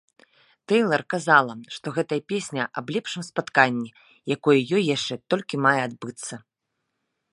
Тэйлар 0.71 1.01
казала, 1.13 1.53
што 1.75 1.93
гэтая 1.97 2.19
песня 2.33 2.63
аб 2.81 2.85
лепшым 2.95 3.23
спатканні, 3.29 3.89
якое 4.37 4.57
ёй 4.75 4.83
яшчэ 4.95 5.15
толькі 5.35 5.55
мае 5.67 5.79
адбыцца. 5.89 6.33